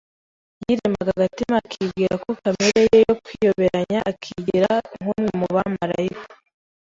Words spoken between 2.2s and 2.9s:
ko kamere